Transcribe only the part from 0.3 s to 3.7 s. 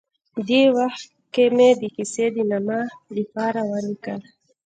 دې وخت کې مې د کیسې د نامه لپاره